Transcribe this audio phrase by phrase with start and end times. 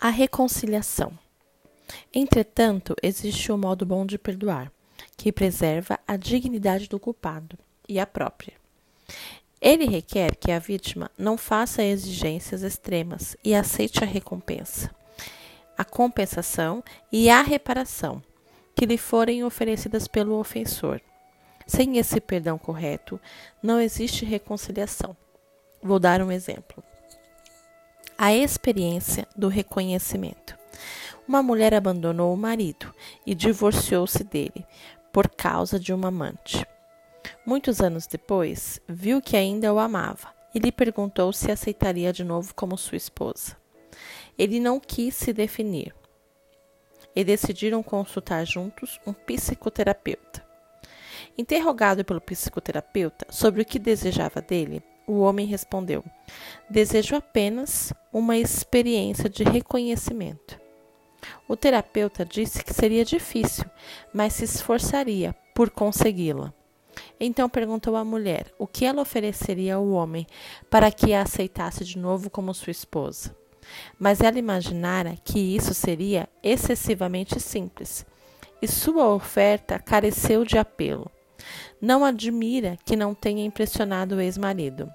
[0.00, 1.16] A reconciliação.
[2.12, 4.70] Entretanto, existe um modo bom de perdoar,
[5.16, 7.58] que preserva a dignidade do culpado
[7.88, 8.54] e a própria.
[9.60, 14.94] Ele requer que a vítima não faça exigências extremas e aceite a recompensa,
[15.76, 18.22] a compensação e a reparação
[18.74, 21.00] que lhe forem oferecidas pelo ofensor.
[21.66, 23.18] Sem esse perdão correto,
[23.62, 25.16] não existe reconciliação.
[25.82, 26.82] Vou dar um exemplo.
[28.26, 30.56] A experiência do reconhecimento.
[31.28, 32.90] Uma mulher abandonou o marido
[33.26, 34.64] e divorciou-se dele
[35.12, 36.66] por causa de uma amante.
[37.44, 42.54] Muitos anos depois, viu que ainda o amava e lhe perguntou se aceitaria de novo
[42.54, 43.58] como sua esposa.
[44.38, 45.94] Ele não quis se definir
[47.14, 50.42] e decidiram consultar juntos um psicoterapeuta.
[51.36, 56.04] Interrogado pelo psicoterapeuta sobre o que desejava dele, o homem respondeu:
[56.68, 60.58] Desejo apenas uma experiência de reconhecimento.
[61.48, 63.64] O terapeuta disse que seria difícil,
[64.12, 66.52] mas se esforçaria por consegui-la.
[67.18, 70.26] Então perguntou à mulher o que ela ofereceria ao homem
[70.70, 73.34] para que a aceitasse de novo como sua esposa.
[73.98, 78.04] Mas ela imaginara que isso seria excessivamente simples,
[78.60, 81.10] e sua oferta careceu de apelo.
[81.80, 84.90] Não admira que não tenha impressionado o ex-marido.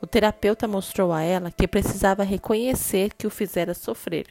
[0.00, 4.26] O terapeuta mostrou a ela que precisava reconhecer que o fizera sofrer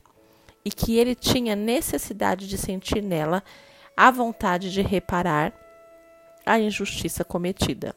[0.63, 3.43] e que ele tinha necessidade de sentir nela
[3.95, 5.53] a vontade de reparar
[6.45, 7.95] a injustiça cometida.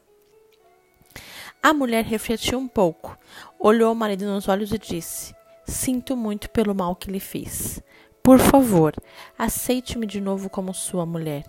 [1.61, 3.17] A mulher refletiu um pouco,
[3.59, 5.33] olhou o marido nos olhos e disse:
[5.65, 7.81] Sinto muito pelo mal que lhe fiz.
[8.21, 8.93] Por favor,
[9.37, 11.43] aceite-me de novo como sua mulher.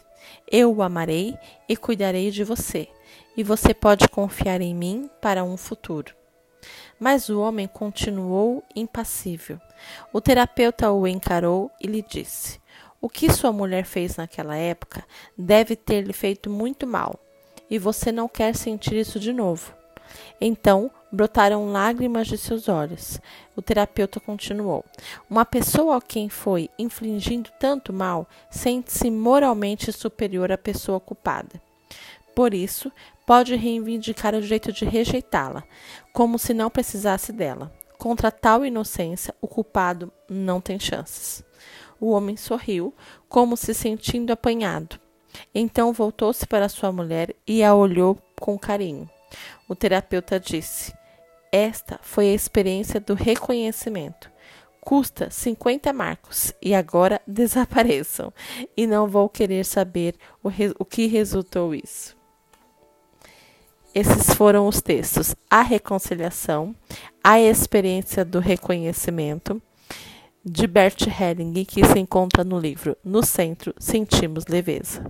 [0.51, 1.37] Eu o amarei
[1.69, 2.89] e cuidarei de você,
[3.37, 6.15] e você pode confiar em mim para um futuro.
[6.99, 9.61] Mas o homem continuou impassível.
[10.13, 12.61] O terapeuta o encarou e lhe disse:
[13.01, 15.05] O que sua mulher fez naquela época
[15.37, 17.19] deve ter lhe feito muito mal,
[17.69, 19.75] e você não quer sentir isso de novo.
[20.41, 23.21] Então brotaram lágrimas de seus olhos.
[23.55, 24.85] O terapeuta continuou:
[25.29, 31.61] Uma pessoa a quem foi infligindo tanto mal sente-se moralmente superior à pessoa culpada.
[32.35, 32.93] Por isso,
[33.27, 35.65] pode reivindicar o direito de rejeitá-la,
[36.13, 37.73] como se não precisasse dela.
[37.99, 41.43] Contra tal inocência, o culpado não tem chances.
[41.99, 42.95] O homem sorriu,
[43.29, 45.01] como se sentindo apanhado.
[45.55, 49.09] Então voltou-se para sua mulher e a olhou com carinho.
[49.69, 50.95] O terapeuta disse:
[51.51, 54.31] Esta foi a experiência do reconhecimento.
[54.81, 58.33] Custa 50 marcos e agora desapareçam,
[58.77, 60.49] e não vou querer saber o,
[60.79, 62.17] o que resultou isso.
[63.93, 66.75] Esses foram os textos: A Reconciliação,
[67.25, 69.61] A Experiência do Reconhecimento,
[70.45, 75.05] de Bert Helling, que se encontra no livro No Centro Sentimos Leveza.